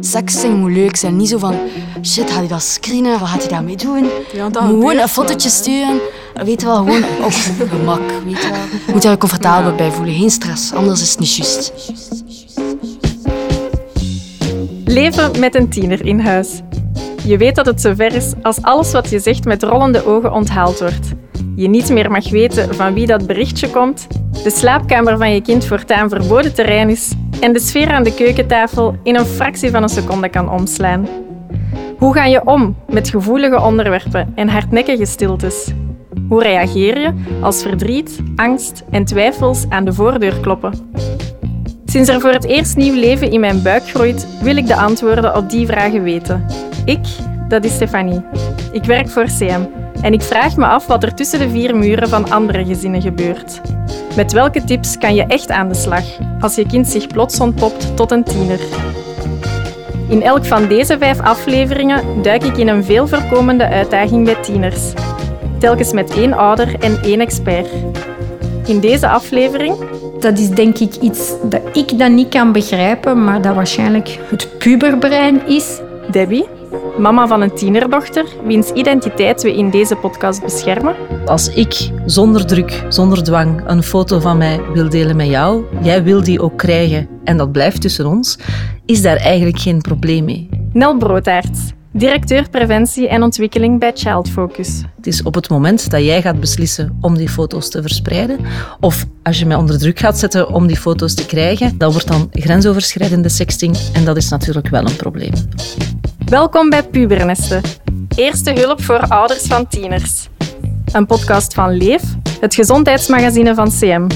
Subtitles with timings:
[0.00, 1.16] Sexting moet leuk zijn.
[1.16, 1.54] Niet zo van,
[2.02, 3.18] shit, gaat hij dat screenen?
[3.18, 4.08] Wat gaat hij daarmee doen?
[4.32, 6.00] Ja, dat Moet gewoon een fotootje sturen.
[6.34, 7.32] Weet je wel, gewoon op
[7.70, 8.00] gemak.
[8.24, 8.58] Weet je wel.
[8.86, 10.14] Je moet je er comfortabel bij voelen.
[10.14, 11.72] Geen stress, anders is het niet juist.
[14.84, 16.60] Leven met een tiener in huis.
[17.24, 20.78] Je weet dat het zover is als alles wat je zegt met rollende ogen onthaald
[20.78, 21.08] wordt.
[21.56, 24.06] Je niet meer mag weten van wie dat berichtje komt,
[24.42, 28.96] de slaapkamer van je kind voortaan verboden terrein is en de sfeer aan de keukentafel
[29.02, 31.08] in een fractie van een seconde kan omslaan.
[31.98, 35.72] Hoe ga je om met gevoelige onderwerpen en hardnekkige stiltes?
[36.28, 40.72] Hoe reageer je als verdriet, angst en twijfels aan de voordeur kloppen?
[41.84, 45.36] Sinds er voor het eerst nieuw leven in mijn buik groeit, wil ik de antwoorden
[45.36, 46.46] op die vragen weten.
[46.84, 47.06] Ik,
[47.48, 48.22] dat is Stefanie.
[48.72, 49.60] Ik werk voor CM
[50.02, 53.60] en ik vraag me af wat er tussen de vier muren van andere gezinnen gebeurt.
[54.16, 56.04] Met welke tips kan je echt aan de slag
[56.40, 58.60] als je kind zich plots ontpopt tot een tiener?
[60.08, 64.92] In elk van deze vijf afleveringen duik ik in een veel voorkomende uitdaging bij tieners.
[65.58, 67.68] Telkens met één ouder en één expert.
[68.66, 69.76] In deze aflevering
[70.20, 74.58] Dat is denk ik iets dat ik dan niet kan begrijpen, maar dat waarschijnlijk het
[74.58, 75.80] puberbrein is.
[76.10, 76.46] Debbie,
[76.98, 80.94] mama van een tienerdochter, wiens identiteit we in deze podcast beschermen.
[81.26, 86.02] Als ik zonder druk, zonder dwang, een foto van mij wil delen met jou, jij
[86.02, 88.38] wil die ook krijgen en dat blijft tussen ons,
[88.86, 90.48] is daar eigenlijk geen probleem mee.
[90.72, 91.60] Nel Broodaerts,
[91.92, 94.82] directeur preventie en ontwikkeling bij Child Focus.
[94.96, 98.38] Het is op het moment dat jij gaat beslissen om die foto's te verspreiden,
[98.80, 102.08] of als je mij onder druk gaat zetten om die foto's te krijgen, dat wordt
[102.08, 105.32] dan grensoverschrijdende sexting en dat is natuurlijk wel een probleem.
[106.28, 107.62] Welkom bij Pubernesten,
[108.16, 110.28] eerste hulp voor ouders van tieners.
[110.92, 112.02] Een podcast van Leef,
[112.40, 114.06] het gezondheidsmagazine van CM.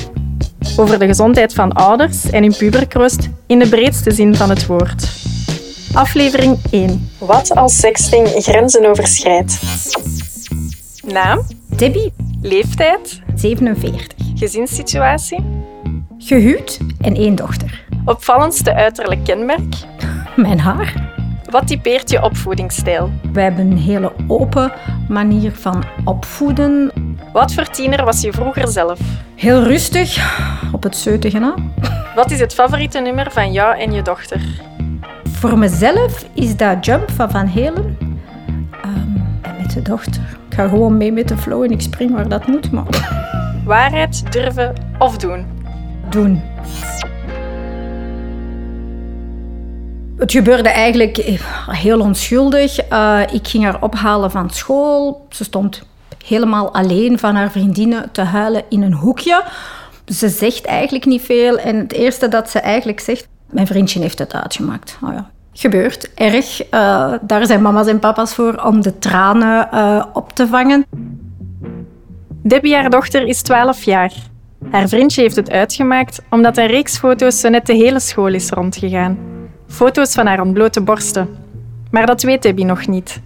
[0.76, 5.08] Over de gezondheid van ouders en hun puberkroost in de breedste zin van het woord.
[5.94, 7.10] Aflevering 1.
[7.18, 9.60] Wat als sexting grenzen overschrijdt?
[11.06, 11.42] Naam,
[11.76, 14.06] Debbie, leeftijd, 47.
[14.34, 15.44] gezinssituatie,
[16.18, 17.84] Gehuwd en één dochter.
[18.04, 19.74] opvallendste uiterlijk kenmerk.
[20.36, 21.11] Mijn haar.
[21.52, 23.10] Wat typeert je opvoedingsstijl?
[23.32, 24.72] Wij hebben een hele open
[25.08, 26.90] manier van opvoeden.
[27.32, 28.98] Wat voor tiener was je vroeger zelf?
[29.34, 30.36] Heel rustig,
[30.72, 31.54] op het zeutigen na.
[32.14, 34.40] Wat is het favoriete nummer van jou en je dochter?
[35.24, 37.98] Voor mezelf is dat Jump van Van Helen.
[38.82, 38.94] Ehm,
[39.42, 40.22] en met de dochter.
[40.48, 42.84] Ik ga gewoon mee met de flow en ik spring waar dat moet, maar
[43.64, 45.46] Waarheid, durven of doen?
[46.10, 46.42] doen.
[50.22, 51.16] Het gebeurde eigenlijk
[51.66, 52.78] heel onschuldig.
[52.78, 55.26] Eh, ik ging haar ophalen van school.
[55.30, 55.82] Ze stond
[56.24, 59.44] helemaal alleen van haar vriendinnen te huilen in een hoekje.
[60.06, 61.58] Ze zegt eigenlijk niet veel.
[61.58, 63.28] En het eerste dat ze eigenlijk zegt...
[63.50, 64.98] Mijn vriendje heeft het uitgemaakt.
[65.04, 66.14] Oh ja, gebeurt.
[66.14, 66.62] Erg.
[66.68, 70.86] Eh, daar zijn mama's en papa's voor om de tranen eh, op te vangen.
[72.42, 74.12] Debbie, haar dochter, is 12 jaar.
[74.70, 78.50] Haar vriendje heeft het uitgemaakt omdat een reeks foto's zo net de hele school is
[78.50, 79.32] rondgegaan.
[79.72, 81.28] Foto's van haar ontblote borsten.
[81.90, 83.20] Maar dat weet Debbie nog niet.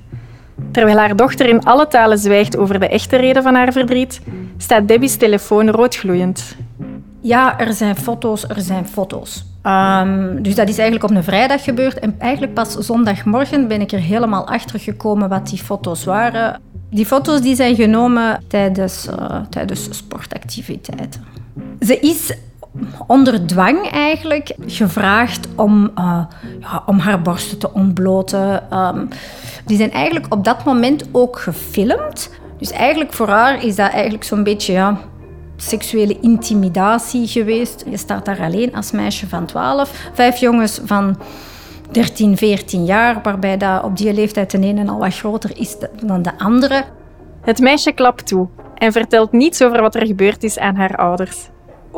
[0.71, 4.21] Terwijl haar dochter in alle talen zwijgt over de echte reden van haar verdriet,
[4.57, 6.57] staat Debbie's telefoon roodgloeiend.
[7.21, 9.45] Ja, er zijn foto's, er zijn foto's.
[9.63, 11.99] Ehm, dus dat is eigenlijk op een vrijdag gebeurd.
[11.99, 16.61] En eigenlijk pas zondagmorgen ben ik er helemaal achter gekomen wat die foto's waren.
[16.91, 21.25] Die foto's die zijn genomen tijdens, eh, tijdens sportactiviteiten.
[21.81, 22.33] Ze is
[23.07, 26.25] onder dwang eigenlijk gevraagd om, eh,
[26.61, 28.71] ja, om haar borsten te ontbloten.
[28.71, 29.07] Ehm,
[29.65, 32.31] die zijn eigenlijk op dat moment ook gefilmd.
[32.59, 34.99] Dus eigenlijk voor haar is dat eigenlijk zo'n beetje ja,
[35.57, 37.85] seksuele intimidatie geweest.
[37.91, 40.11] Je staat daar alleen als meisje van 12.
[40.13, 41.17] Vijf jongens van
[41.91, 46.39] 13, 14 jaar, waarbij op die leeftijd de ene al wat groter is dan de
[46.39, 46.85] andere.
[47.41, 51.49] Het meisje klapt toe en vertelt niets over wat er gebeurd is aan haar ouders.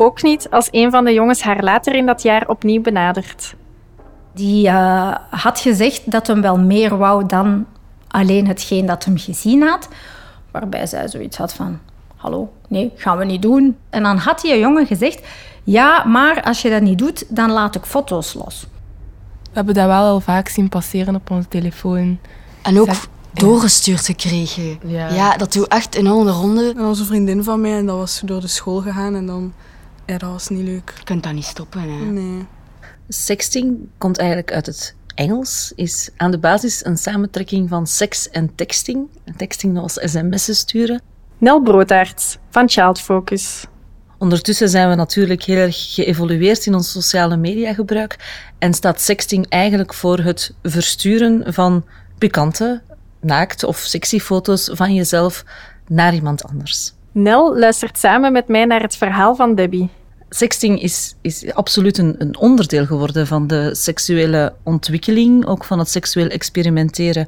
[0.01, 3.55] Ook niet als een van de jongens haar later in dat jaar opnieuw benadert.
[4.35, 7.67] Die eh, had gezegd dat hem wel meer wou dan
[8.09, 9.89] alleen hetgeen dat hem gezien had.
[10.51, 11.79] Waarbij zij zoiets had van,
[12.17, 13.77] hallo, nee, gaan we niet doen.
[13.91, 15.27] En dan had die jongen gezegd,
[15.65, 18.67] ja, maar als je dat niet doet, dan laat ik foto's los.
[19.43, 22.19] We hebben dat wel al vaak zien passeren op onze telefoon.
[22.63, 22.91] En ook
[23.33, 24.79] doorgestuurd gekregen.
[24.85, 25.09] Ja.
[25.09, 26.75] Ja, dat doe echt in al de ronde.
[26.77, 29.53] En onze vriendin van mij, en dat was door de school gegaan en dan...
[30.09, 30.93] Ja, dat was niet leuk.
[30.99, 31.81] Je kunt dat niet stoppen.
[31.81, 32.05] Hè.
[32.05, 32.47] Nee.
[33.09, 38.55] Sexting komt eigenlijk uit het Engels, is aan de basis een samentrekking van seks en
[38.55, 39.09] texting.
[39.37, 41.03] Texting als sms'en sturen.
[41.39, 43.65] Nel Broodaerts van Child Focus.
[44.19, 48.17] Ondertussen zijn we natuurlijk heel erg geëvolueerd in ons sociale mediagebruik
[48.59, 51.85] en staat sexting eigenlijk voor het versturen van
[52.19, 52.83] pikante,
[53.21, 55.45] naakt of sexy foto's van jezelf
[55.87, 56.93] naar iemand anders.
[57.13, 59.89] Nel luistert samen met mij naar het verhaal van Debbie.
[60.29, 65.89] Sexting is, is absoluut een, een onderdeel geworden van de seksuele ontwikkeling, ook van het
[65.89, 67.27] seksueel experimenteren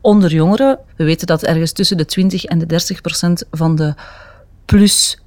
[0.00, 0.78] onder jongeren.
[0.96, 3.94] We weten dat ergens tussen de 20 en de 30 procent van de
[4.64, 5.18] plus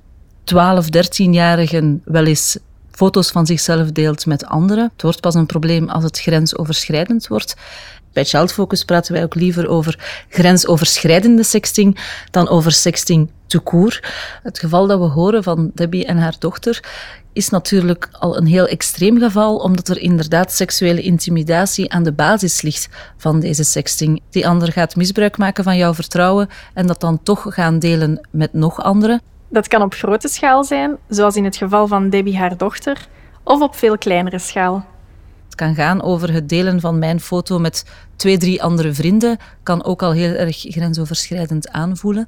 [0.44, 2.58] 12, 13-jarigen wel eens
[2.92, 4.92] foto's van zichzelf deelt met anderen.
[4.94, 7.56] Het wordt pas een probleem als het grensoverschrijdend wordt.
[8.14, 12.00] Bij Child Focus praten wij ook liever over grensoverschrijdende sexting
[12.32, 13.30] dan over sexting
[14.44, 16.84] Het geval dat we horen van Debbie en haar dochter
[17.34, 22.62] is natuurlijk al een heel extreem geval, omdat er inderdaad seksuele intimidatie aan de basis
[22.62, 24.22] ligt van deze sexting.
[24.30, 28.54] Die ander gaat misbruik maken van jouw vertrouwen en dat dan toch gaan delen met
[28.54, 29.22] nog anderen.
[29.50, 33.08] Dat kan op grote schaal zijn, zoals in het geval van Debbie haar dochter,
[33.44, 34.86] of op veel kleinere schaal.
[35.56, 37.86] Kan gaan over het delen van mijn foto met
[38.16, 39.38] twee, drie andere vrienden.
[39.64, 42.28] Kan ook al heel erg grensoverschrijdend aanvoelen.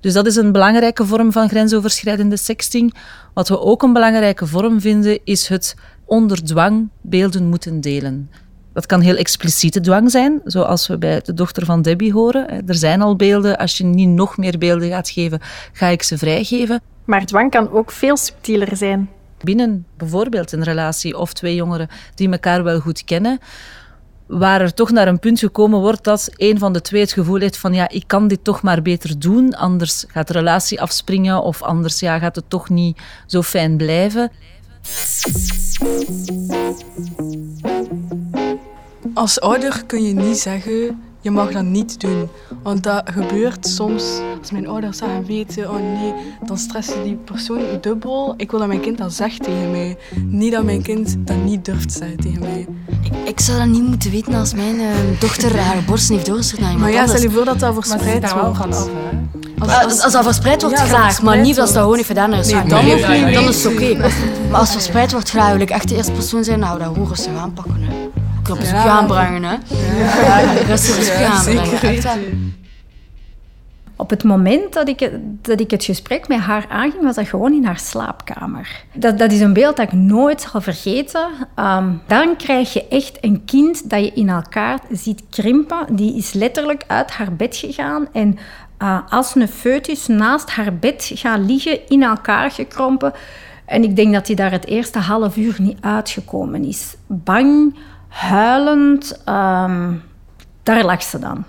[0.00, 2.94] Dus dat is een belangrijke vorm van grensoverschrijdende sexting.
[3.34, 5.74] Wat we ook een belangrijke vorm vinden, is het
[6.04, 8.30] onder dwang beelden moeten delen.
[8.72, 12.66] Dat kan heel expliciete dwang zijn, zoals we bij de dochter van Debbie horen.
[12.66, 15.40] Er zijn al beelden, als je niet nog meer beelden gaat geven,
[15.72, 16.80] ga ik ze vrijgeven.
[17.04, 19.08] Maar dwang kan ook veel subtieler zijn.
[19.42, 23.38] Binnen bijvoorbeeld een relatie of twee jongeren die elkaar wel goed kennen,
[24.26, 27.40] waar er toch naar een punt gekomen wordt dat een van de twee het gevoel
[27.40, 31.42] heeft van ja, ik kan dit toch maar beter doen, anders gaat de relatie afspringen
[31.42, 34.30] of anders ja, gaat het toch niet zo fijn blijven.
[39.14, 42.28] Als ouder kun je niet zeggen, je mag dat niet doen.
[42.62, 44.04] Want dat gebeurt soms.
[44.40, 46.12] Als mijn ouders zeggen weten, oh nee,
[46.46, 48.34] dan stressen die persoon dubbel.
[48.36, 49.96] Ik wil dat mijn kind dat zegt tegen mij.
[50.26, 52.66] Niet dat mijn kind dat niet durft zeggen tegen mij.
[53.02, 54.86] Ik, ik zou dat niet moeten weten als mijn uh,
[55.20, 57.18] dochter haar borst heeft doorgestuurd naar iemand Maar ja, anders.
[57.18, 58.56] stel je voor dat dat verspreid Maar ze wordt.
[58.56, 59.16] van af, hè.
[59.58, 61.22] Als, als, als dat verspreid wordt, Ja, dat graag.
[61.22, 62.30] Maar niet als dat gewoon heeft gedaan.
[62.30, 63.96] Nee, dan, dan nee, is het oké.
[64.50, 66.58] Maar als het verspreid wordt, graag wil ik echt de eerste persoon zijn.
[66.58, 67.82] Nou, dat gewoon rustig aanpakken.
[67.82, 68.07] Hè.
[68.56, 68.84] Bezoek Ja.
[68.84, 69.44] aanbrengen.
[69.44, 69.56] Hè.
[70.20, 70.52] Ja.
[70.66, 72.56] Rustig op bezoek Ja, aanbrengen.
[73.96, 75.10] Op het moment dat ik,
[75.42, 78.84] dat ik het gesprek met haar aanging, was dat gewoon in haar slaapkamer.
[78.94, 81.28] Dat, dat is een beeld dat ik nooit zal vergeten.
[81.54, 85.96] Ehm, dan krijg je echt een kind dat je in elkaar ziet krimpen.
[85.96, 88.38] Die is letterlijk uit haar bed gegaan en
[88.78, 93.12] eh, als een foetus naast haar bed gaan liggen, in elkaar gekrompen.
[93.64, 96.96] En ik denk dat hij daar het eerste half uur niet uitgekomen is.
[97.06, 97.74] Bang,
[98.08, 99.92] huilend, ehm,
[100.62, 101.44] daar lag ze dan.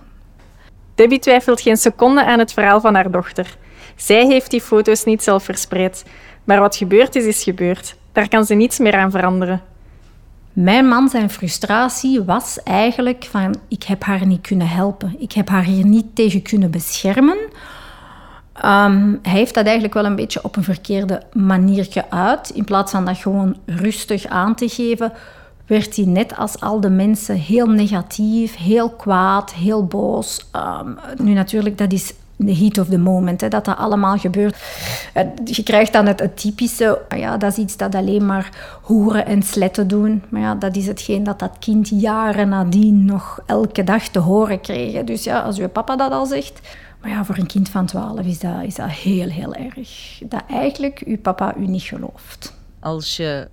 [0.95, 3.57] Debbie twijfelt geen seconde aan het verhaal van haar dochter.
[3.95, 6.05] Zij heeft die foto's niet zelf verspreid.
[6.43, 7.95] Maar wat gebeurd is, is gebeurd.
[8.11, 9.61] Daar kan ze niets meer aan veranderen.
[10.53, 15.15] Mijn man zijn frustratie was eigenlijk van ik heb haar niet kunnen helpen.
[15.19, 17.37] Ik heb haar hier niet tegen kunnen beschermen.
[18.53, 22.49] Ehm, hij heeft dat eigenlijk wel een beetje op een verkeerde manier geuit.
[22.49, 25.13] In plaats van dat gewoon rustig aan te geven,
[25.69, 30.47] werd hij net als al de mensen heel negatief, heel kwaad, heel boos.
[30.51, 34.57] Ehm, nu natuurlijk, dat is de heat of the moment, hè, dat dat allemaal gebeurt.
[35.13, 39.43] Eh, Je krijgt dan het, typische, ja, dat is iets dat alleen maar hoeren en
[39.43, 40.23] sletten doen.
[40.29, 44.61] Maar ja, dat is hetgeen dat dat kind jaren nadien nog elke dag te horen
[44.61, 45.03] kreeg.
[45.03, 46.59] Dus ja, als uw papa dat al zegt...
[47.01, 50.19] Maar ja, voor een kind van 12 is dat, is dat heel, heel erg.
[50.23, 52.53] Dat eigenlijk uw papa u niet gelooft.
[52.79, 53.47] Als je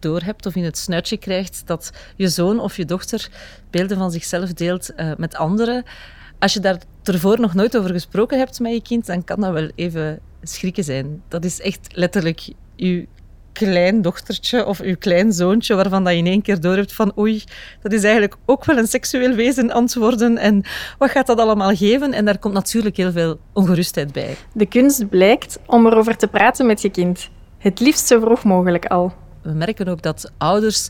[0.00, 3.30] doorhebt of in het snuitje krijgt dat je zoon of je dochter
[3.70, 5.84] beelden van zichzelf deelt eh, met anderen.
[6.38, 9.52] Als je daar ervoor nog nooit over gesproken hebt met je kind, dan kan dat
[9.52, 11.22] wel even schrikken zijn.
[11.28, 13.06] Dat is echt letterlijk je
[13.52, 17.44] klein dochtertje of je klein zoontje waarvan dat je in één keer doorhebt van oei,
[17.82, 20.62] dat is eigenlijk ook wel een seksueel wezen worden en
[20.98, 22.12] wat gaat dat allemaal geven?
[22.12, 24.36] En daar komt natuurlijk heel veel ongerustheid bij.
[24.52, 27.30] De kunst blijkt om erover te praten met je kind.
[27.58, 29.12] Het liefst zo vroeg mogelijk al.
[29.42, 30.88] We merken ook dat ouders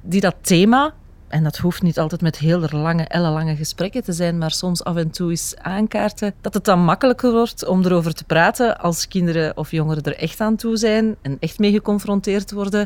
[0.00, 0.94] die dat thema,
[1.28, 4.96] en dat hoeft niet altijd met heel lange, ellenlange gesprekken te zijn, maar soms af
[4.96, 9.56] en toe eens aankaarten, dat het dan makkelijker wordt om erover te praten als kinderen
[9.56, 12.80] of jongeren er echt aan toe zijn en echt mee geconfronteerd worden.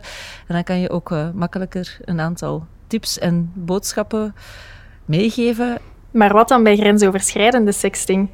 [0.46, 4.34] En dan kan je ook eh, makkelijker een aantal tips en boodschappen
[5.04, 5.78] meegeven.
[6.10, 8.28] Maar wat dan bij grensoverschrijdende sexting?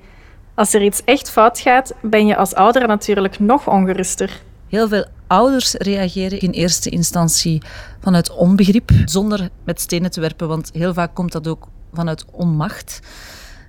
[0.55, 4.41] Als er iets echt fout gaat, ben je als ouder natuurlijk nog ongeruster.
[4.73, 7.63] Heel veel ouders reageren in eerste instantie
[8.01, 13.01] vanuit onbegrip, zonder met stenen te werpen, want heel vaak komt dat ook vanuit onmacht.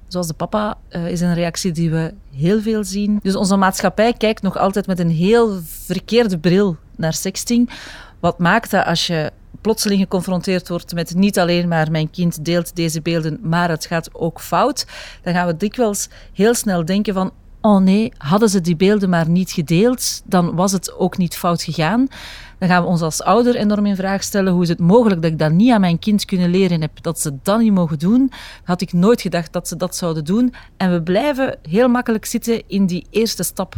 [0.07, 3.19] zoals de papa, uh, is een reactie die we heel veel zien.
[3.23, 7.69] Dus onze maatschappij kijkt nog altijd met een heel verkeerde bril naar sexting.
[8.19, 9.31] Wat maakt dat als je
[9.61, 14.09] plotseling geconfronteerd wordt met niet alleen maar mijn kind deelt deze beelden, maar het gaat
[14.13, 14.85] ook fout,
[15.21, 17.31] dan gaan we dikwijls heel snel denken van
[17.63, 21.63] oh nee, hadden ze die beelden maar niet gedeeld, dan was het ook niet fout
[21.63, 22.07] gegaan.
[22.59, 25.31] Dan gaan we ons als ouder enorm in vraag stellen, hoe is het mogelijk dat
[25.31, 28.31] ik dat niet aan mijn kind kunnen leren heb, dat ze dat niet mogen doen.
[28.63, 30.53] Had ik nooit gedacht dat ze dat zouden doen.
[30.77, 33.75] En we blijven heel makkelijk zitten in die eerste stap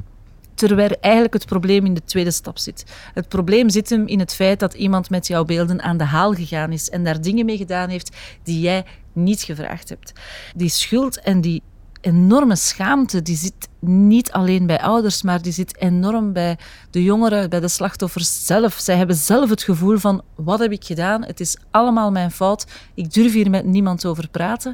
[0.54, 2.86] terwijl eigenlijk het probleem in de tweede stap zit.
[3.13, 6.34] Het probleem zit hem in het feit dat iemand met jouw beelden aan de haal
[6.34, 10.13] gegaan is en daar dingen mee gedaan heeft die jij niet gevraagd hebt.
[10.56, 11.62] Die schuld en die
[12.05, 16.57] enorme schaamte, die zit niet alleen bij ouders, maar die zit enorm bij
[16.91, 18.74] de jongeren, bij de slachtoffers zelf.
[18.74, 21.24] Zij hebben zelf het gevoel van, wat heb ik gedaan?
[21.24, 22.65] Het is allemaal mijn fout.
[22.93, 24.74] Ik durf hier met niemand over praten.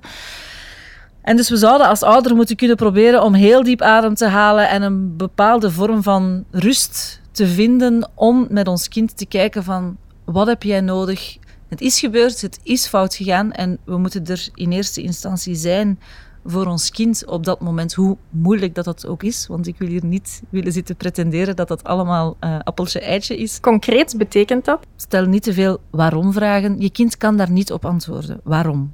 [1.21, 4.69] En dus we zouden als ouder moeten kunnen proberen om heel diep adem te halen
[4.69, 9.97] en een bepaalde vorm van rust te vinden om met ons kind te kijken van
[10.25, 11.37] wat heb jij nodig?
[11.67, 15.99] Het is gebeurd, het is fout gegaan en we moeten er in eerste instantie zijn
[16.45, 19.47] voor ons kind op dat moment, hoe moeilijk dat dat ook is.
[19.47, 23.59] Want ik wil hier niet willen zitten pretenderen dat dat allemaal uh, appeltje-eitje is.
[23.59, 24.79] Concreet betekent dat?
[24.95, 26.79] Stel niet te veel waarom-vragen.
[26.79, 28.39] Je kind kan daar niet op antwoorden.
[28.43, 28.93] Waarom?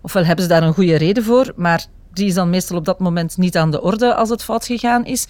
[0.00, 2.98] Ofwel hebben ze daar een goede reden voor, maar die is dan meestal op dat
[2.98, 5.26] moment niet aan de orde als het fout gegaan is.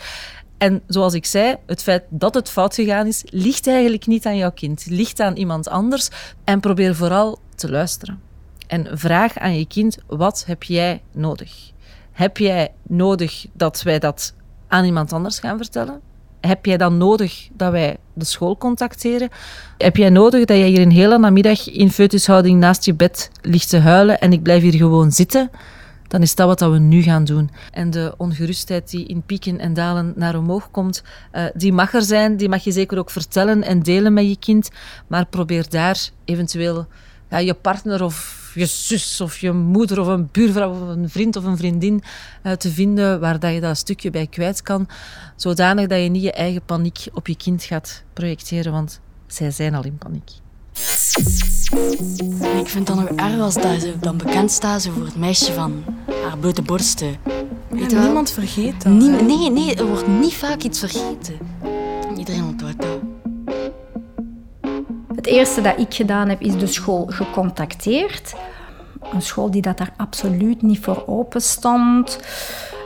[0.59, 4.37] En zoals ik zei, het feit dat het fout gegaan is, ligt eigenlijk niet aan
[4.37, 6.09] jouw kind, ligt aan iemand anders.
[6.45, 8.30] En probeer vooral te luisteren.
[8.71, 11.71] En vraag aan je kind, wat heb jij nodig?
[12.13, 14.35] Heb jij nodig dat wij dat
[14.69, 16.01] aan iemand anders gaan vertellen?
[16.41, 19.29] Heb jij dan nodig dat wij de school contacteren?
[19.79, 23.69] Heb jij nodig dat jij hier een hele namiddag in foetushouding naast je bed ligt
[23.69, 25.51] te huilen en ik blijf hier gewoon zitten?
[26.09, 27.51] Dan is dat wat we nu gaan doen.
[27.71, 32.03] En de ongerustheid die in pieken en dalen naar omhoog komt, uh, die mag er
[32.03, 32.37] zijn.
[32.37, 34.71] Die mag je zeker ook vertellen en delen met je kind.
[35.07, 36.87] Maar probeer daar eventueel
[37.31, 41.37] ja, je partner of je zus of je moeder of een buurvrouw of een vriend
[41.37, 42.03] of een vriendin
[42.43, 44.89] uh, te vinden waar dat je dat stukje bij kwijt kan.
[45.37, 49.75] Zodanig dat je niet je eigen paniek op je kind gaat projecteren, want zij zijn
[49.75, 50.31] al in paniek.
[52.61, 55.53] Ik vind het dan nog erg als dat ze dan bekend staat voor het meisje
[55.53, 55.85] van
[56.25, 57.17] haar blote borsten.
[57.69, 58.93] Weet niemand vergeet dat.
[58.93, 61.39] nee, nee, er wordt niet vaak iets vergeten.
[62.17, 62.90] Iedereen onthoudt dat.
[65.21, 68.35] Het eerste dat ik gedaan heb, is de school gecontacteerd.
[69.13, 72.19] Een school die dat daar absoluut niet voor open stond.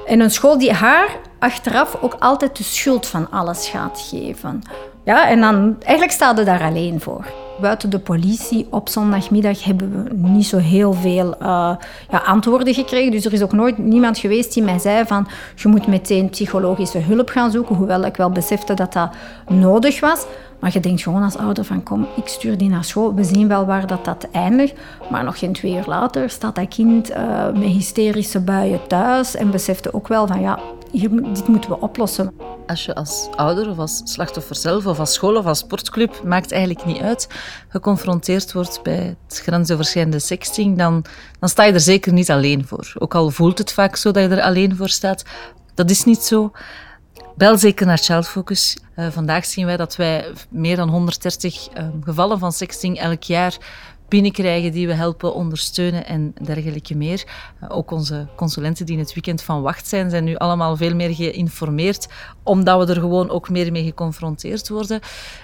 [0.07, 4.63] En een school die haar achteraf ook altijd de schuld van alles gaat geven.
[5.05, 7.27] Ja, en dan, eigenlijk staat er daar alleen voor.
[7.61, 11.77] Buiten de politie op zondagmiddag hebben we niet zo heel veel uh,
[12.11, 13.11] ja, antwoorden gekregen.
[13.11, 16.99] Dus er is ook nooit niemand geweest die mij zei van je moet meteen psychologische
[16.99, 17.77] hulp gaan zoeken.
[17.77, 19.11] Hoewel ik wel besefte dat dat
[19.49, 20.27] nodig was.
[20.59, 23.15] Maar je denkt gewoon als ouder van kom, ik stuur die naar school.
[23.15, 24.75] We zien wel waar dat, dat eindigt.
[25.11, 27.17] Maar nog geen twee uur later staat dat kind uh,
[27.53, 29.37] met hysterische buien thuis.
[29.37, 30.59] En besefte ook wel van ja,
[31.01, 32.33] dit moeten we oplossen.
[32.67, 36.53] Als je als ouder of als slachtoffer zelf of als school of als sportclub, maakt
[36.53, 37.29] eigenlijk niet uit,
[37.69, 41.05] geconfronteerd wordt bij het grensoverschrijdende sexting, dan,
[41.39, 42.93] dan sta je er zeker niet alleen voor.
[42.99, 45.25] Ook al voelt het vaak zo dat je er alleen voor staat.
[45.75, 46.53] Dat is niet zo.
[47.37, 48.77] Bel zeker naar Child Focus.
[48.97, 53.23] Uh, vandaag zien wij dat wij meer dan 130 uh, ehm, gevallen van sexting elk
[53.23, 53.57] jaar
[54.09, 57.25] binnenkrijgen die we helpen ondersteunen en dergelijke meer.
[57.63, 60.95] Uh, ook onze consulenten die in het weekend van wacht zijn, zijn nu allemaal veel
[60.95, 62.09] meer geïnformeerd,
[62.43, 65.01] omdat we er gewoon ook meer mee geconfronteerd worden.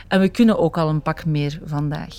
[0.08, 2.14] En we kunnen ook al een pak meer vandaag.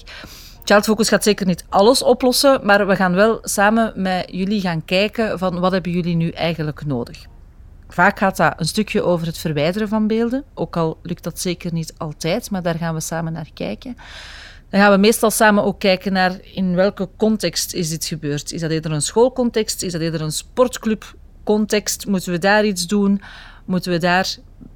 [0.64, 4.86] Child Focus gaat zeker niet alles oplossen, maar we gaan wel samen met jullie gaan
[4.86, 7.26] kijken van wat hebben jullie nu eigenlijk nodig.
[7.88, 11.74] Vaak gaat dat een stukje over het verwijderen van beelden, ook al lukt dat zeker
[11.74, 13.96] niet altijd, maar daar gaan we samen naar kijken.
[14.72, 18.52] Dan gaan we meestal samen ook kijken naar in welke context is dit gebeurd.
[18.52, 19.84] Is dat eerder een schoolcontext?
[19.84, 22.08] Is dat eerder een sportclubcontext?
[22.08, 23.22] Moeten we daar iets doen?
[23.66, 24.36] Moeten we daar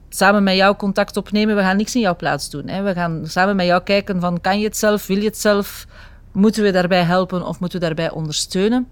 [0.10, 1.56] samen met jou contact opnemen?
[1.56, 2.68] We gaan niks in jouw plaats doen.
[2.68, 2.82] Hè?
[2.82, 5.08] We gaan samen met jou kijken van kan je het zelf?
[5.08, 5.86] Wil je het zelf?
[6.32, 8.88] Moeten we daarbij helpen of moeten we daarbij ondersteunen?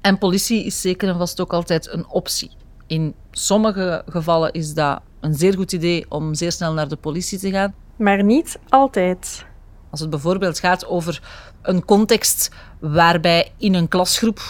[0.00, 2.50] En politie is zeker en vast ook altijd een optie.
[2.86, 7.38] In sommige gevallen is dat een zeer goed idee om zeer snel naar de politie
[7.38, 7.74] te gaan.
[7.96, 9.48] Maar niet altijd.
[9.90, 11.22] Als het bijvoorbeeld gaat over
[11.62, 14.40] een context waarbij in een klasgroep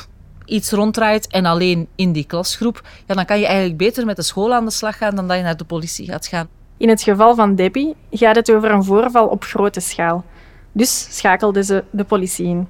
[0.44, 4.23] iets ronddraait en alleen in die klasgroep, ja, dan kan je eigenlijk beter met de
[4.23, 6.49] school aan de slag gaan dan dat je naar de politie gaat gaan.
[6.76, 10.25] In het geval van Debbie gaat het over een voorval op grote schaal.
[10.73, 12.68] Dus schakelde ze de politie in.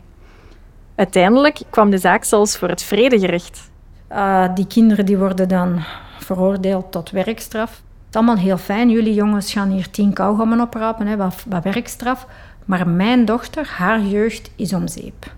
[0.95, 3.71] Uiteindelijk kwam de zaak zelfs voor het vredegerecht.
[4.13, 5.85] Uh, die kinderen die worden dan
[6.19, 7.71] veroordeeld tot werkstraf.
[7.71, 8.91] Het is allemaal heel fijn.
[8.91, 12.27] Jullie jongens gaan hier tien kauwgommen oprapen, hè, wat, wat werkstraf.
[12.71, 15.33] Maar mijn dochter, haar jeugd is om zeep.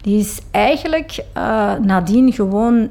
[0.00, 2.90] Die is eigenlijk uh, nadien gewoon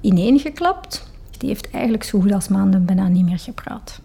[0.00, 1.10] ineengeklapt.
[1.38, 4.00] Die heeft eigenlijk zo goed als maanden bijna niet meer gepraat.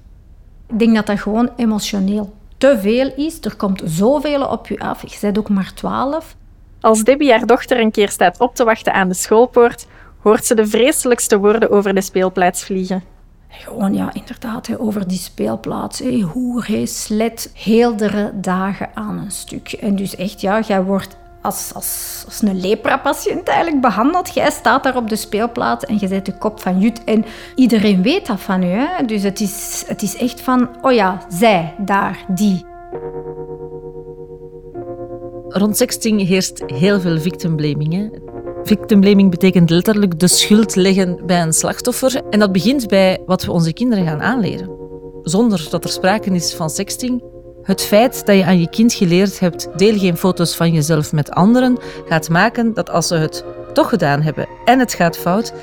[0.67, 3.37] Ik denk dat dat gewoon emotioneel te veel is.
[3.41, 5.01] Er komt zoveel op je af.
[5.01, 6.35] Je bent ook maar twaalf.
[6.81, 9.87] Als Debbie haar dochter een keer staat op te wachten aan de schoolpoort,
[10.19, 13.03] hoort ze de vreselijkste woorden over de speelplaats vliegen.
[13.51, 15.99] Gewoon, ja, inderdaad, over die speelplaats.
[15.99, 19.71] Hey, hoer, hey, slet, heeldere dagen aan een stuk.
[19.71, 24.33] En dus echt, ja, jij wordt als, als, als een lepra-patiënt eigenlijk behandeld.
[24.33, 27.03] Jij staat daar op de speelplaats en je zet de kop van Jut.
[27.03, 27.25] En
[27.55, 28.67] iedereen weet dat van u.
[28.67, 29.05] Hè?
[29.05, 32.65] Dus het is, het is echt van, oh ja, zij, daar, die.
[35.47, 38.21] Rond sexting heerst heel veel victimblaming.
[38.63, 38.65] Hè?
[38.65, 42.21] Victimblaming betekent letterlijk de schuld leggen bij een slachtoffer.
[42.29, 44.69] En dat begint bij wat we onze kinderen gaan aanleren.
[45.23, 47.23] Zonder dat er sprake is van sexting,
[47.63, 51.31] het feit dat je aan je kind geleerd hebt, deel geen foto's van jezelf met
[51.31, 55.53] anderen, gaat maken dat als ze het toch gedaan hebben en het gaat fout,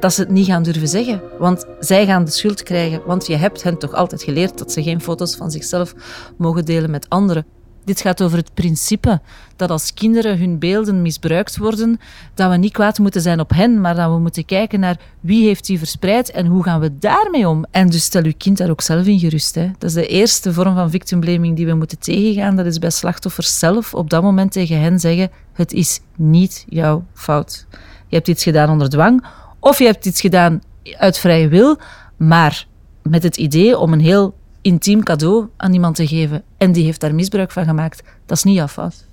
[0.00, 1.22] dat ze het niet gaan durven zeggen.
[1.38, 4.82] Want zij gaan de schuld krijgen, want je hebt hen toch altijd geleerd dat ze
[4.82, 5.94] geen foto's van zichzelf
[6.36, 7.46] mogen delen met anderen.
[7.84, 9.20] Dit gaat over het principe
[9.56, 12.00] dat als kinderen hun beelden misbruikt worden,
[12.34, 15.46] dat we niet kwaad moeten zijn op hen, maar dat we moeten kijken naar wie
[15.46, 17.64] heeft die verspreid en hoe gaan we daarmee om.
[17.70, 19.54] En dus stel uw kind daar ook zelf in gerust.
[19.54, 19.70] Hè.
[19.78, 22.56] Dat is de eerste vorm van victimblaming die we moeten tegengaan.
[22.56, 27.04] Dat is bij slachtoffers zelf op dat moment tegen hen zeggen: het is niet jouw
[27.14, 27.66] fout.
[28.08, 29.24] Je hebt iets gedaan onder dwang
[29.60, 30.60] of je hebt iets gedaan
[30.96, 31.78] uit vrije wil,
[32.16, 32.66] maar
[33.02, 34.34] met het idee om een heel
[34.64, 38.42] intiem cadeau aan iemand te geven en die heeft daar misbruik van gemaakt, dat is
[38.42, 39.04] niet jouw fout.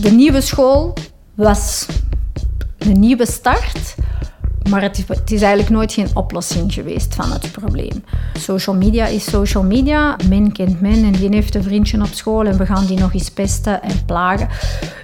[0.00, 0.94] De nieuwe school
[1.34, 1.86] was
[2.78, 3.94] een nieuwe start.
[4.70, 8.04] Maar het is, het is, eigenlijk nooit geen oplossing geweest van het probleem.
[8.38, 10.16] Social media is social media.
[10.28, 13.14] Men kent men en die heeft een vriendje op school en we gaan die nog
[13.14, 14.48] eens pesten en plagen.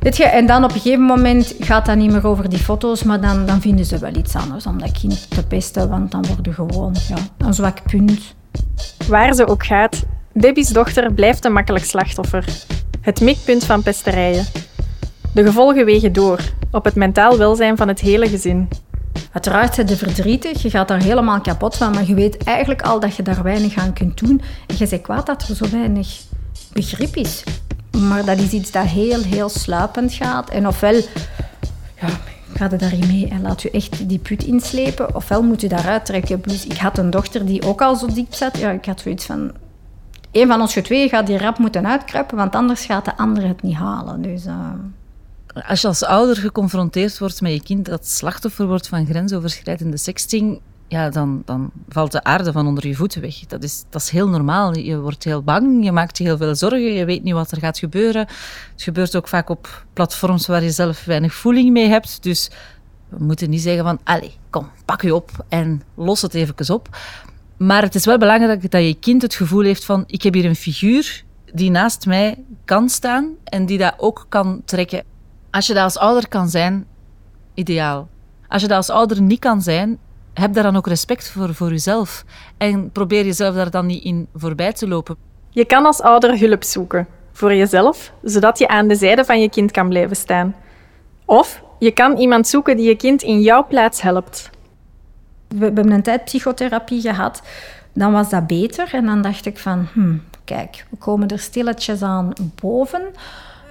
[0.08, 3.02] Weet je, en dan op een gegeven moment gaat dat niet meer over die foto's,
[3.02, 6.24] maar dan, dan vinden ze wel iets anders om dat kind te pesten, want dan
[6.26, 8.34] worden gewoon ja, een zwak punt.
[9.08, 12.44] Waar ze ook gaat, Debbie's dochter blijft een makkelijk slachtoffer.
[13.00, 14.44] Het mikpunt van pesterijen.
[15.34, 16.40] De gevolgen wegen door
[16.70, 18.68] op het mentaal welzijn van het hele gezin.
[19.32, 23.00] Uiteraard zijn de verdrietig, je gaat daar helemaal kapot van, maar je weet eigenlijk al
[23.00, 24.40] dat je daar weinig aan kunt doen.
[24.66, 26.08] En je zegt kwaad dat er zo weinig
[26.72, 27.44] begrip is.
[28.00, 30.50] Maar dat is iets dat heel, heel sluipend gaat.
[30.50, 30.94] En ofwel
[32.00, 32.08] ja,
[32.54, 36.06] ga je daarin mee en laat je echt die put inslepen, ofwel moet je daaruit
[36.06, 36.40] trekken.
[36.40, 38.58] Plus, ik had een dochter die ook al zo diep zat.
[38.58, 39.52] Ja, ik had zoiets van...
[40.32, 43.62] Een van ons twee gaat die rap moeten uitkruipen, want anders gaat de andere het
[43.62, 44.22] niet halen.
[44.22, 44.46] Dus...
[44.46, 44.70] Uh
[45.66, 50.60] als je als ouder geconfronteerd wordt met je kind dat slachtoffer wordt van grensoverschrijdende sexting,
[50.88, 53.46] ja, dan, dan valt de aarde van onder je voeten weg.
[53.46, 54.76] Dat is, dat is heel normaal.
[54.76, 57.58] Je wordt heel bang, je maakt je heel veel zorgen, je weet niet wat er
[57.58, 58.20] gaat gebeuren.
[58.72, 62.22] Het gebeurt ook vaak op platforms waar je zelf weinig voeling mee hebt.
[62.22, 62.50] Dus
[63.08, 66.88] we moeten niet zeggen van, allee, kom, pak je op en los het even op.
[67.56, 70.44] Maar het is wel belangrijk dat je kind het gevoel heeft van, ik heb hier
[70.44, 75.04] een figuur die naast mij kan staan en die dat ook kan trekken.
[75.50, 76.86] Als je dat als ouder kan zijn,
[77.54, 78.08] ideaal.
[78.48, 79.98] Als je dat als ouder niet kan zijn,
[80.38, 82.24] heb daar dan ook respect voor, voor jezelf.
[82.56, 85.16] En probeer jezelf daar dan niet in voorbij te lopen.
[85.50, 87.06] Je kan als ouder hulp zoeken.
[87.32, 90.54] Voor jezelf, zodat je aan de zijde van je kind kan blijven staan.
[91.24, 94.50] Of je kan iemand zoeken die je kind in jouw plaats helpt.
[95.48, 97.42] We hebben een tijd psychotherapie gehad.
[97.92, 98.88] Dan was dat beter.
[98.92, 103.02] En dan dacht ik van, hmm, kijk, we komen er stilletjes aan boven.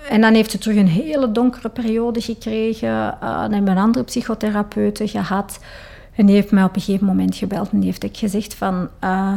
[0.10, 2.90] En dan heeft ze terug een hele donkere periode gekregen.
[2.90, 5.60] Uh, dan hebben we een andere psychotherapeute gehad.
[6.18, 8.90] En die heeft mij op een gegeven moment gebeld en die heeft gezegd van...
[9.04, 9.34] Uh,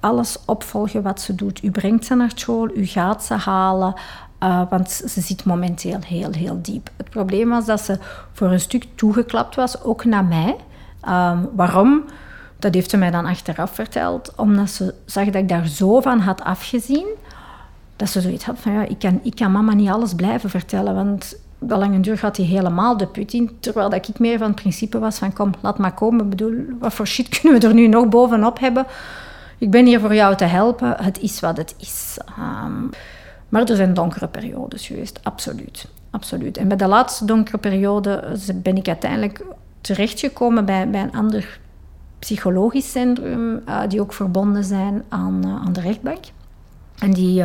[0.00, 1.62] alles opvolgen wat ze doet.
[1.62, 3.94] U brengt ze naar school, u gaat ze halen.
[4.42, 6.90] Uh, want ze zit momenteel heel, heel diep.
[6.96, 7.98] Het probleem was dat ze
[8.32, 10.56] voor een stuk toegeklapt was, ook naar mij.
[11.08, 12.04] Um, waarom?
[12.58, 14.32] Dat heeft ze mij dan achteraf verteld.
[14.36, 17.06] Omdat ze zag dat ik daar zo van had afgezien
[17.96, 20.94] dat ze zoiets had van ja, ik kan, ik kan mama niet alles blijven vertellen,
[20.94, 23.56] want op lange duur gaat hij helemaal de put in.
[23.60, 26.24] Terwijl dat ik meer van het principe was van kom, laat maar komen.
[26.24, 28.86] Ik bedoel, wat voor shit kunnen we er nu nog bovenop hebben?
[29.58, 30.96] Ik ben hier voor jou te helpen.
[31.02, 32.16] Het is wat het is.
[32.38, 32.90] Um,
[33.48, 35.88] maar er zijn donkere periodes geweest, absoluut.
[36.10, 36.56] absoluut.
[36.56, 39.44] En bij de laatste donkere periode ben ik uiteindelijk
[39.80, 41.58] terechtgekomen bij, bij een ander
[42.18, 46.24] psychologisch centrum, uh, die ook verbonden zijn aan, uh, aan de rechtbank.
[46.98, 47.44] En die,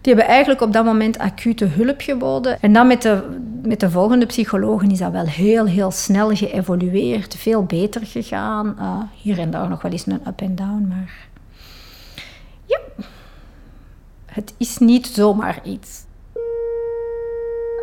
[0.00, 2.60] die hebben eigenlijk op dat moment acute hulp geboden.
[2.60, 3.22] En dan met de,
[3.62, 8.76] met de volgende psychologen is dat wel heel, heel snel geëvolueerd, veel beter gegaan.
[8.78, 11.28] Uh, hier en daar nog wel eens een up en down, maar
[12.66, 12.78] ja,
[14.26, 16.08] het is niet zomaar iets.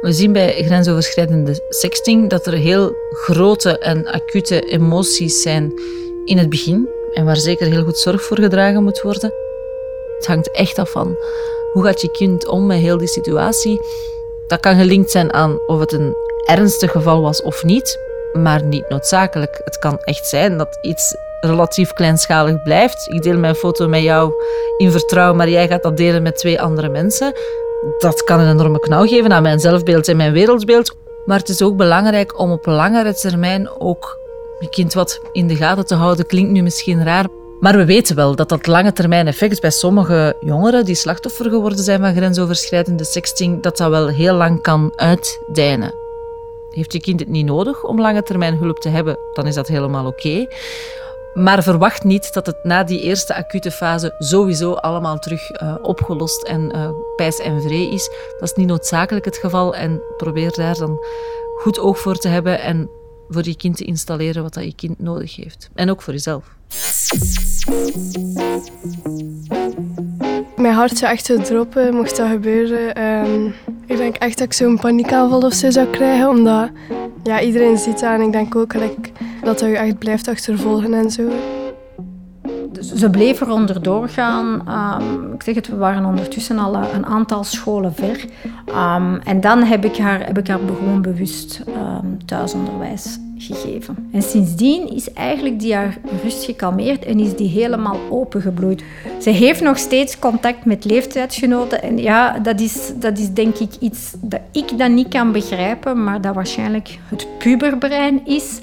[0.02, 5.72] We zien bij grensoverschrijdende sexting dat er heel grote en acute emoties zijn
[6.26, 9.34] in het begin en waar zeker heel goed zorg voor gedragen moet worden.
[10.18, 11.18] Het hangt echt af van
[11.78, 13.82] hoe gaat je kind om met heel die situatie.
[14.48, 18.00] Dat kan gelinkt zijn aan of het een ernstig geval was of niet,
[18.34, 19.62] maar niet noodzakelijk.
[19.64, 23.08] Het kan echt zijn dat iets relatief kleinschalig blijft.
[23.14, 24.34] Ik deel mijn foto met jou
[24.78, 27.34] in vertrouwen, maar jij gaat dat delen met twee andere mensen.
[27.98, 30.96] Dat kan een enorme knauw geven aan mijn zelfbeeld en mijn wereldbeeld.
[31.26, 34.20] Maar het is ook belangrijk om op langere termijn ook
[34.60, 36.26] je kind wat in de gaten te houden.
[36.26, 37.26] Klinkt nu misschien raar,
[37.60, 41.84] maar we weten wel dat dat lange termijn effect bij sommige jongeren die slachtoffer geworden
[41.84, 45.94] zijn van grensoverschrijdende sexting, dat dat wel heel lang kan uitdijnen.
[46.70, 49.68] Heeft je kind het niet nodig om lange termijn hulp te hebben, dan is dat
[49.68, 50.48] helemaal oké.
[51.34, 56.44] Maar verwacht niet dat het na die eerste acute fase sowieso allemaal terug uh, opgelost
[56.44, 58.10] en uh, pijs en vree is.
[58.40, 61.00] Dat is niet noodzakelijk het geval en probeer daar dan
[61.58, 62.90] goed oog voor te hebben en
[63.30, 65.70] voor je kind te installeren wat dat je kind nodig heeft.
[65.76, 66.56] En ook voor jezelf.
[70.56, 73.04] Mijn hart zou echt droppen mocht dat gebeuren.
[73.04, 73.54] Um,
[73.86, 76.70] ik denk echt dat ik zo'n paniekaanval of zo zou krijgen, omdat
[77.24, 79.10] ja, iedereen ziet dat en ik denk ook like,
[79.44, 81.30] dat je echt blijft achtervolgen en zo.
[82.72, 84.46] Dus ze bleven eronder doorgaan.
[85.02, 88.26] Um, ik zeg het, we waren ondertussen al een aantal scholen ver.
[88.68, 91.64] Um, en dan heb ik haar, heb ik haar gewoon bewust
[92.26, 93.20] thuisonderwijs
[94.12, 98.84] En sindsdien is eigenlijk die haar rust gekalmeerd en is die helemaal opengebloeid.
[99.22, 101.82] Ze heeft nog steeds contact met leeftijdsgenoten.
[101.82, 106.04] En ja, dat is, dat is denk ik iets dat ik dan niet kan begrijpen,
[106.04, 108.60] maar dat waarschijnlijk het puberbrein is.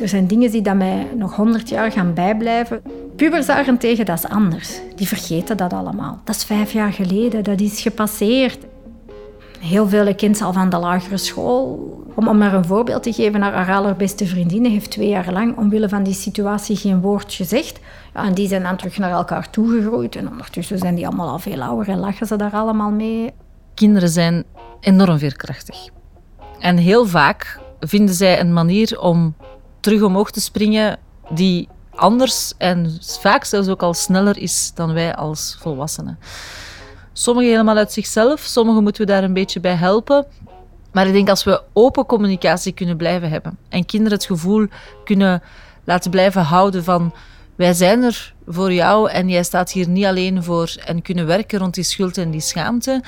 [0.00, 2.82] Er zijn dingen die dat mij nog honderd jaar gaan bijblijven.
[3.16, 4.80] Pubers daarentegen, dat is anders.
[4.96, 6.20] Die vergeten dat allemaal.
[6.24, 8.58] Dat is vijf jaar geleden, dat is gepasseerd.
[9.64, 11.92] Heel veel kinderen al van de lagere school.
[12.14, 15.88] Om, om maar een voorbeeld te geven, haar allerbeste vriendin heeft twee jaar lang omwille
[15.88, 17.80] van die situatie geen woord gezegd.
[18.14, 20.16] Ja, en die zijn dan terug naar elkaar toegegroeid.
[20.16, 23.32] En ondertussen zijn die allemaal al veel ouder en lachen ze daar allemaal mee.
[23.74, 24.44] Kinderen zijn
[24.80, 25.88] enorm veerkrachtig.
[26.58, 29.34] En heel vaak vinden zij een manier om
[29.80, 30.98] terug omhoog te springen
[31.30, 36.18] die anders en vaak zelfs ook al sneller is dan wij als volwassenen.
[37.16, 40.26] Sommigen helemaal uit zichzelf, sommigen moeten we daar een beetje bij helpen.
[40.92, 44.66] Maar ik denk als we open communicatie kunnen blijven hebben en kinderen het gevoel
[45.04, 45.42] kunnen
[45.84, 47.14] laten blijven houden van
[47.54, 51.58] wij zijn er voor jou en jij staat hier niet alleen voor en kunnen werken
[51.58, 53.02] rond die schuld en die schaamte,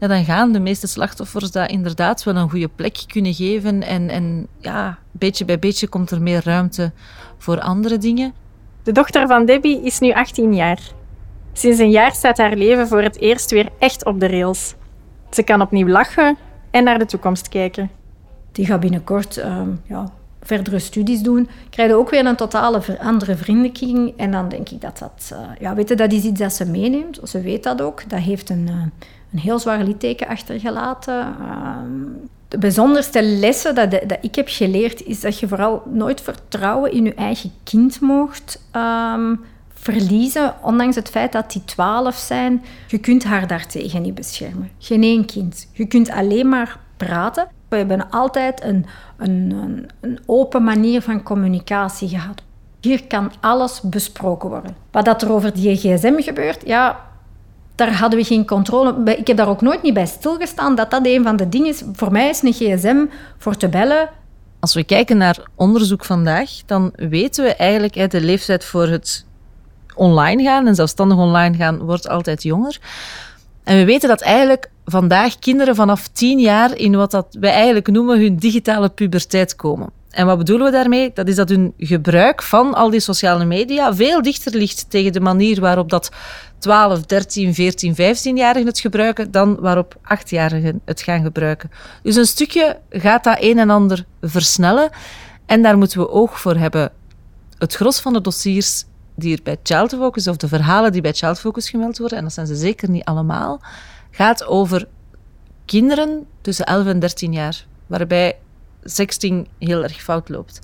[0.00, 4.08] ja, dan gaan de meeste slachtoffers dat inderdaad wel een goede plek kunnen geven en,
[4.08, 6.92] en ja, beetje bij beetje komt er meer ruimte
[7.38, 8.32] voor andere dingen.
[8.82, 10.80] De dochter van Debbie is nu 18 jaar.
[11.52, 14.74] Sinds een jaar staat haar leven voor het eerst weer echt op de rails.
[15.30, 16.36] Ze kan opnieuw lachen
[16.70, 17.90] en naar de toekomst kijken.
[18.52, 20.12] Die gaat binnenkort uh, ja,
[20.42, 21.48] verdere studies doen.
[21.70, 24.12] Krijgen ook weer een totale andere vriendenkring.
[24.16, 25.30] En dan denk ik dat dat...
[25.32, 27.20] Uh, ja, weet je, dat is iets dat ze meeneemt.
[27.24, 28.10] Ze weet dat ook.
[28.10, 28.82] Dat heeft een, uh,
[29.32, 31.34] een heel zwaar litteken achtergelaten.
[31.40, 31.88] Ehm,
[32.48, 37.04] de bijzonderste lessen dat, dat, ik heb geleerd is dat je vooral nooit vertrouwen in
[37.04, 39.40] je eigen kind mocht um,
[39.82, 42.64] verliezen, ondanks het feit dat die twaalf zijn.
[42.86, 44.70] Je kunt haar daartegen niet beschermen.
[44.78, 45.68] Geen één kind.
[45.72, 47.48] Je kunt alleen maar praten.
[47.68, 52.42] We hebben altijd een, een, een, open manier van communicatie gehad.
[52.80, 54.76] Hier kan alles besproken worden.
[54.90, 57.00] Wat dat er over die gsm gebeurt, ja,
[57.74, 59.16] daar hadden we geen controle.
[59.16, 61.82] Ik heb daar ook nooit niet bij stilgestaan dat dat een van de dingen is.
[61.92, 63.04] Voor mij is een gsm
[63.38, 64.10] voor te bellen.
[64.60, 69.26] Als we kijken naar onderzoek vandaag, dan weten we eigenlijk de leeftijd voor het
[69.94, 72.78] online gaan en zelfstandig online gaan wordt altijd jonger.
[73.64, 77.88] En we weten dat eigenlijk vandaag kinderen vanaf tien jaar in wat dat wij eigenlijk
[77.88, 79.90] noemen hun digitale puberteit komen.
[80.10, 81.10] En wat bedoelen we daarmee?
[81.14, 85.20] Dat is dat hun gebruik van al die sociale media veel dichter ligt tegen de
[85.20, 86.10] manier waarop dat
[86.58, 91.70] 12, 13, 14, 15-jarigen het gebruiken dan waarop 8-jarigen het gaan gebruiken.
[92.02, 94.90] Dus een stukje gaat dat een en ander versnellen
[95.46, 96.92] en daar moeten we oog voor hebben.
[97.58, 101.12] Het gros van de dossiers die er bij Child Focus, of de verhalen die bij
[101.12, 103.60] Child Focus gemeld worden, en dat zijn ze zeker niet allemaal,
[104.10, 104.88] gaat over
[105.64, 108.36] kinderen tussen 11 en 13 jaar, waarbij
[108.84, 110.60] sexting heel erg fout loopt.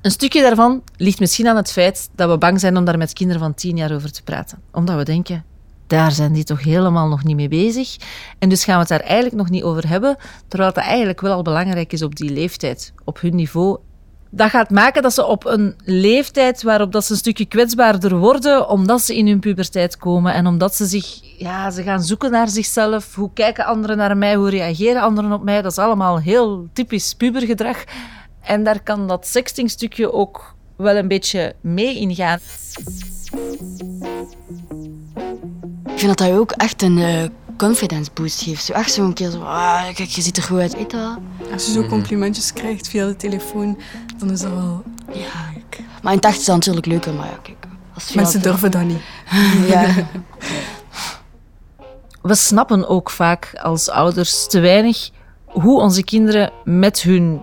[0.00, 3.12] Een stukje daarvan ligt misschien aan het feit dat we bang zijn om daar met
[3.12, 4.58] kinderen van 10 jaar over te praten.
[4.72, 5.44] Omdat we denken,
[5.86, 7.96] daar zijn die toch helemaal nog niet mee bezig.
[8.38, 10.16] En dus gaan we het daar eigenlijk nog niet over hebben,
[10.48, 13.78] terwijl het eigenlijk wel al belangrijk is op die leeftijd, op hun niveau.
[14.30, 18.68] Dat gaat maken dat ze op een leeftijd waarop dat ze een stukje kwetsbaarder worden,
[18.68, 22.48] omdat ze in hun puberteit komen en omdat ze zich, ja, ze gaan zoeken naar
[22.48, 23.14] zichzelf.
[23.14, 24.34] Hoe kijken anderen naar mij?
[24.34, 25.62] Hoe reageren anderen op mij?
[25.62, 27.84] Dat is allemaal heel typisch pubergedrag.
[28.42, 32.38] En daar kan dat sextingstukje ook wel een beetje mee ingaan.
[35.84, 37.22] Ik vind dat dat ook echt een uh,
[37.58, 38.64] confidence boost geeft.
[38.64, 41.18] Zo echt zo'n keer zo, ah, kijk, je ziet er goed uit, weet dat?
[41.52, 43.78] Als je zo complimentjes krijgt via de telefoon,
[44.18, 45.52] dan is dat wel ja.
[45.54, 45.80] leuk.
[46.02, 47.56] Maar in het echt is dat natuurlijk leuker, maar ja, kijk.
[47.94, 49.00] Als Mensen durven dat niet.
[49.72, 49.94] ja.
[52.22, 55.10] We snappen ook vaak als ouders te weinig
[55.46, 57.42] hoe onze kinderen met hun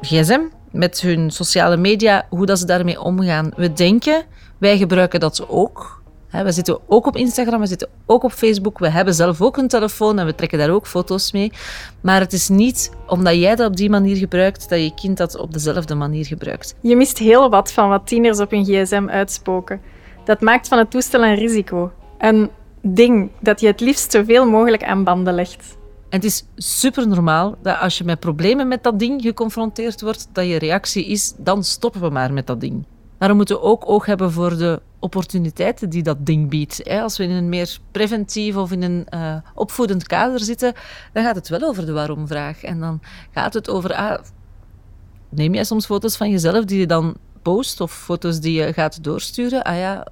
[0.00, 3.52] gsm, met hun sociale media, hoe dat ze daarmee omgaan.
[3.56, 4.24] We denken,
[4.58, 5.99] wij gebruiken dat ook.
[6.30, 8.78] We zitten ook op Instagram, we zitten ook op Facebook.
[8.78, 11.52] We hebben zelf ook een telefoon en we trekken daar ook foto's mee.
[12.00, 15.36] Maar het is niet omdat jij dat op die manier gebruikt, dat je kind dat
[15.36, 16.74] op dezelfde manier gebruikt.
[16.80, 19.80] Je mist heel wat van wat tieners op hun gsm uitspoken.
[20.24, 21.92] Dat maakt van het toestel een risico.
[22.18, 22.50] Een
[22.82, 25.78] ding dat je het liefst zoveel mogelijk aan banden legt.
[26.08, 30.28] En het is super normaal dat als je met problemen met dat ding geconfronteerd wordt,
[30.32, 32.86] dat je reactie is: dan stoppen we maar met dat ding.
[33.18, 36.88] Maar we moeten ook oog hebben voor de opportuniteiten die dat ding biedt.
[36.88, 40.72] Als we in een meer preventief of in een uh, opvoedend kader zitten,
[41.12, 42.62] dan gaat het wel over de waarom-vraag.
[42.62, 44.18] En dan gaat het over, ah,
[45.28, 49.04] neem jij soms foto's van jezelf die je dan post of foto's die je gaat
[49.04, 49.62] doorsturen?
[49.62, 50.06] Ah ja,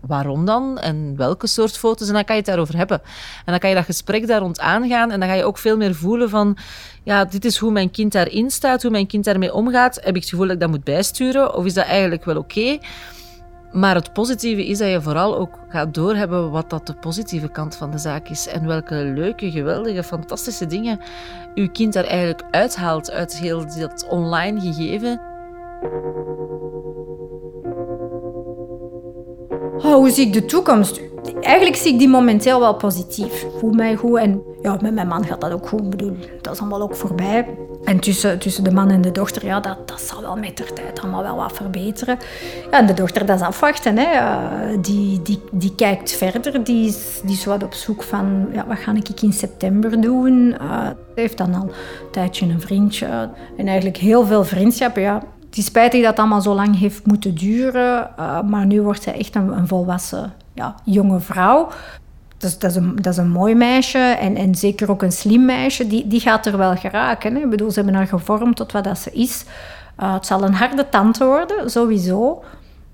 [0.00, 2.08] waarom dan en welke soort foto's.
[2.08, 3.00] En dan kan je het daarover hebben.
[3.44, 5.76] En dan kan je dat gesprek daar rond aangaan en dan ga je ook veel
[5.76, 6.56] meer voelen van,
[7.02, 9.94] ja, dit is hoe mijn kind daarin staat, hoe mijn kind daarmee omgaat.
[9.94, 12.78] Heb ik het gevoel dat ik dat moet bijsturen of is dat eigenlijk wel oké?
[13.72, 17.76] Maar het positieve is dat je vooral ook gaat doorhebben wat dat de positieve kant
[17.76, 18.46] van de zaak is.
[18.46, 21.00] En welke leuke, geweldige, fantastische dingen
[21.54, 25.20] uw kind daar eigenlijk uithaalt uit heel dat online gegeven.
[29.82, 31.00] Oh, hoe zie ik de toekomst?
[31.40, 33.46] Eigenlijk zie ik die momenteel wel positief.
[33.58, 35.90] Voel mij goed en ja, met mijn man gaat dat ook goed.
[35.90, 37.46] Bedoel, dat is allemaal ook voorbij.
[37.84, 40.64] En tussen, tussen de man en de dochter, ja, dat, dat zal wel met de
[40.64, 42.18] tijd allemaal wel wat verbeteren.
[42.70, 43.96] Ja, en de dochter, dat is afwachten.
[43.98, 44.80] Hè.
[44.80, 46.64] die, die, die kijkt verder.
[46.64, 50.56] Die is, die is wat op zoek van, ja, wat ga ik in september doen?
[50.60, 53.30] Uh, heeft dan al een tijdje een vriendje.
[53.56, 55.22] En eigenlijk heel veel vriendschappen, ja.
[55.50, 58.10] Het is spijtig dat het allemaal zo lang heeft moeten duren.
[58.18, 61.68] Uh, maar nu wordt zij echt een, een volwassen ja, jonge vrouw.
[62.38, 65.86] Dat is, een, dat is een mooi meisje en, en zeker ook een slim meisje.
[65.86, 67.34] Die, die gaat er wel geraken.
[67.34, 67.40] Hè.
[67.40, 69.44] Ik bedoel, ze hebben haar gevormd tot wat dat ze is.
[70.00, 72.44] Uh, het zal een harde tante worden, sowieso.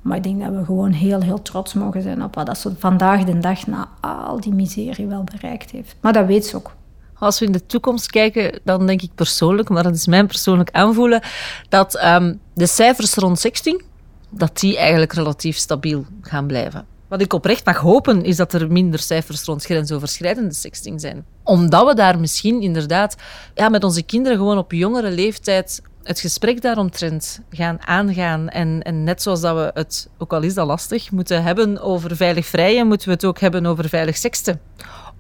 [0.03, 2.73] Maar ik denk dat we gewoon heel, heel trots mogen zijn op wat dat ze
[2.79, 5.97] vandaag de dag na al die miserie wel bereikt heeft.
[6.01, 6.75] Maar dat weet ze ook.
[7.19, 10.71] Als we in de toekomst kijken, dan denk ik persoonlijk, maar dat is mijn persoonlijk
[10.71, 11.23] aanvoelen,
[11.69, 13.83] dat ehm, de cijfers rond 16,
[14.31, 16.87] dat die eigenlijk relatief stabiel gaan blijven.
[17.09, 21.25] Wat ik oprecht mag hopen, is dat er minder cijfers rond grensoverschrijdende sexting zijn.
[21.43, 23.17] Omdat we daar misschien inderdaad
[23.55, 28.49] ja, met onze kinderen gewoon op jongere leeftijd het gesprek daaromtrent gaan aangaan.
[28.49, 32.17] En, en net zoals dat we het, ook al is dat lastig, moeten hebben over
[32.17, 34.61] veilig vrijen, moeten we het ook hebben over veilig seksten.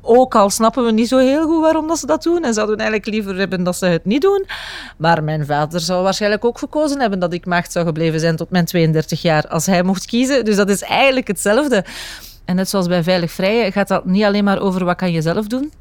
[0.08, 2.76] Ook al snappen we niet zo heel goed waarom dat ze dat doen en zouden
[2.76, 4.46] eigenlijk liever hebben dat ze het niet doen.
[4.96, 8.50] Maar mijn vader zou waarschijnlijk ook gekozen hebben dat ik maagd zou gebleven zijn tot
[8.50, 10.44] mijn 32 jaar als hij mocht kiezen.
[10.44, 11.84] Dus dat is eigenlijk hetzelfde.
[12.44, 15.22] En net zoals bij Veilig Vrije gaat dat niet alleen maar over wat kan je
[15.22, 15.72] zelf doen,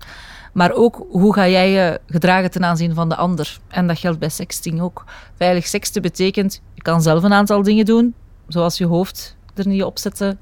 [0.54, 3.60] maar ook hoe ga jij je gedragen ten aanzien van de ander.
[3.68, 5.04] En dat geldt bij sexting ook.
[5.38, 8.14] Veilig seksten betekent, je kan zelf een aantal dingen doen,
[8.48, 10.40] zoals je hoofd er niet op zetten,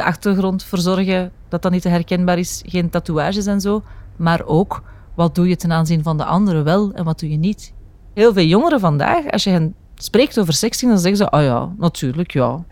[0.00, 3.82] de achtergrond verzorgen, dat dat niet te herkenbaar is, geen tatoeages en zo.
[4.16, 4.82] Maar ook,
[5.14, 7.72] wat doe je ten aanzien van de anderen wel en wat doe je niet?
[8.14, 11.68] Heel veel jongeren vandaag, als je hen spreekt over sexting, dan zeggen ze, oh ja,
[11.78, 12.64] natuurlijk, ja.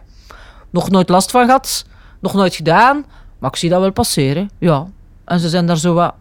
[0.71, 1.85] Nog nooit last van gehad,
[2.21, 3.05] nog nooit gedaan,
[3.39, 4.87] maar ik zie dat wel passeren, ja.
[5.25, 6.15] En ze zijn daar zo wat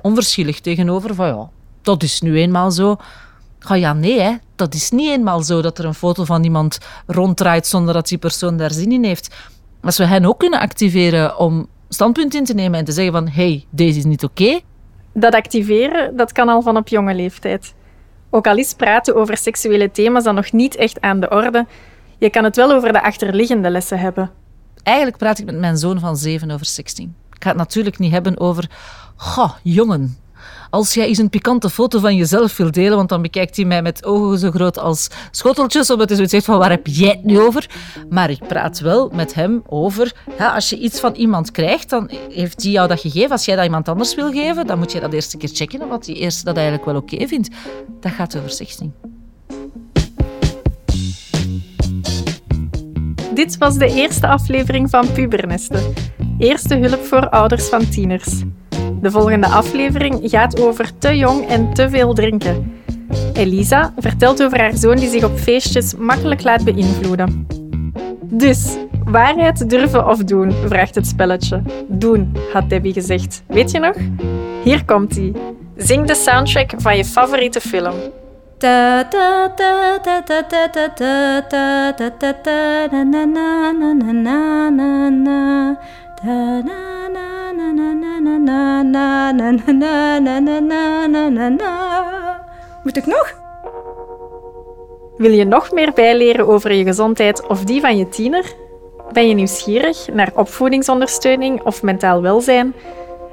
[0.00, 1.48] onverschillig tegenover, van ja,
[1.82, 2.96] dat is nu eenmaal zo.
[3.58, 4.32] Ga ja, nee, hè.
[4.54, 8.18] dat is niet eenmaal zo dat er een foto van iemand ronddraait zonder dat die
[8.18, 9.34] persoon daar zin in heeft.
[9.86, 13.28] Als we hen ook kunnen activeren om standpunt in te nemen en te zeggen van
[13.28, 14.60] hey, deze is niet oké.
[15.12, 17.74] Dat activeren, dat kan al van op jonge leeftijd.
[18.30, 21.66] Ook al is praten over seksuele thema's dan nog niet echt aan de orde,
[22.18, 24.30] je kan het wel over de achterliggende lessen hebben.
[24.82, 27.12] Eigenlijk praat ik met mijn zoon van zeven over sexting.
[27.32, 28.70] Ik ga het natuurlijk niet hebben over,
[29.16, 30.16] goh, jongen,
[30.70, 33.82] als jij eens een pikante foto van jezelf wil delen, want dan bekijkt hij mij
[33.82, 37.24] met ogen zo groot als schoteltjes, omdat hij zoiets zegt van waar heb jij het
[37.24, 37.70] nu over?
[38.10, 40.12] Maar ik praat wel met hem over,
[40.54, 43.30] als je iets van iemand krijgt, dan heeft hij jou dat gegeven.
[43.30, 45.92] Als jij dat iemand anders wil geven, dan moet je dat eerst een keer checken,
[45.92, 47.48] of die eerste dat eigenlijk wel oké vindt.
[48.00, 48.92] Dat gaat over sexting.
[53.34, 55.94] Dit was de eerste aflevering van Pubernesten.
[56.38, 58.42] Eerste hulp voor ouders van tieners.
[59.06, 62.82] De volgende aflevering gaat over te jong en te veel drinken.
[63.32, 67.46] Elisa vertelt over haar zoon die zich op feestjes makkelijk laat beïnvloeden.
[68.22, 71.62] Dus, waarheid durven of doen, vraagt het spelletje.
[71.88, 73.42] Doen, had Debbie gezegd.
[73.46, 73.96] Weet je nog?
[74.62, 75.32] Hier komt ie.
[75.76, 77.94] Zing de soundtrack van je favoriete film.
[92.84, 93.34] Moet ik nog?
[95.16, 98.54] Wil je nog meer bijleren over je gezondheid of die van je tiener?
[99.12, 102.74] Ben je nieuwsgierig naar opvoedingsondersteuning of mentaal welzijn?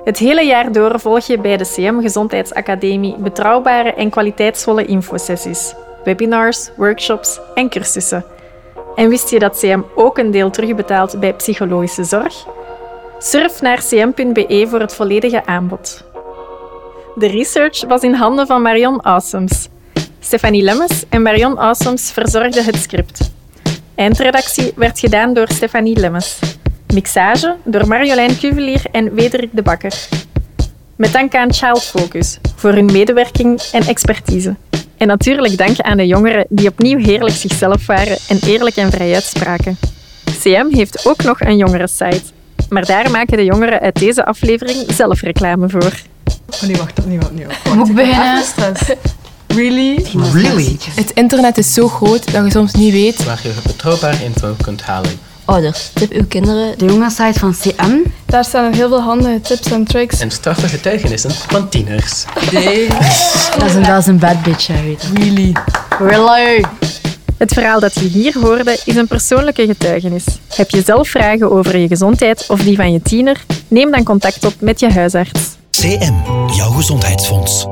[0.03, 6.69] Het hele jaar door volg je bij de CM Gezondheidsacademie betrouwbare en kwaliteitsvolle infosessies, webinars,
[6.77, 8.25] workshops en cursussen.
[8.95, 12.45] En wist je dat CM ook een deel terugbetaalt bij psychologische zorg?
[13.25, 16.03] Surf naar cm.be voor het volledige aanbod.
[17.15, 19.67] De research was in handen van Marion Awesomes.
[20.19, 23.31] Stefanie Lemmes en Marion Awesomes verzorgden het script.
[23.95, 26.39] Eindredactie werd gedaan door Stefanie Lemmes.
[26.93, 30.07] Mixage door Marjolein Cuvelier en Wederik de Bakker.
[30.95, 34.55] Met dank aan Child Focus voor hun medewerking en expertise.
[34.97, 39.13] En natuurlijk dank aan de jongeren die opnieuw heerlijk zichzelf waren en eerlijk en vrij
[39.13, 39.77] uitspraken.
[40.39, 42.32] CM heeft ook nog een jongerensite.
[42.73, 45.93] Maar daar maken de jongeren uit deze aflevering zelf reclame voor.
[46.49, 47.47] Oh nee, wacht, opnieuw, opnieuw.
[47.75, 48.43] Moet ik beginnen?
[49.47, 50.05] Really?
[50.33, 50.77] Really?
[50.95, 53.23] Het internet is zo groot dat je soms niet weet.
[53.23, 55.19] Waar je betrouwbaar info kunt halen.
[55.45, 57.97] Ouders, tip uw kinderen de jongenssite van CM.
[58.25, 60.19] Daar staan nog heel veel handige tips en tricks.
[60.19, 62.25] En straffe getuigenissen van tieners.
[62.51, 62.87] Nee.
[63.57, 65.07] Dat is een, dat is een bad bitch, hè, weet je.
[65.13, 65.55] Really?
[65.99, 66.65] Really?
[67.43, 70.25] Het verhaal dat je hier hoorde is een persoonlijke getuigenis.
[70.55, 73.45] Heb je zelf vragen over je gezondheid of die van je tiener?
[73.67, 75.57] Neem dan contact op met je huisarts.
[75.71, 76.13] CM,
[76.55, 77.65] jouw gezondheidsfonds.